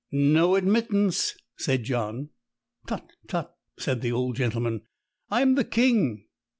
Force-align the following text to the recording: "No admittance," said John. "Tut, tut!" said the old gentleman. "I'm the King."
"No 0.11 0.55
admittance," 0.55 1.35
said 1.57 1.83
John. 1.83 2.29
"Tut, 2.87 3.05
tut!" 3.27 3.53
said 3.77 4.01
the 4.01 4.11
old 4.11 4.35
gentleman. 4.35 4.81
"I'm 5.29 5.53
the 5.53 5.63
King." 5.63 6.23